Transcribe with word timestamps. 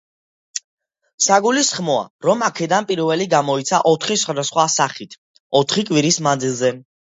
საგულისხმოა 1.25 2.05
რომ 2.29 2.41
აქედან 2.47 2.89
პირველი 2.93 3.29
გამოიცა 3.35 3.83
ოთხი 3.93 4.19
სხვადასხვა 4.25 4.67
სახით, 4.79 5.17
ოთხი 5.63 5.87
კვირის 5.93 6.21
მანძილზე. 6.31 6.77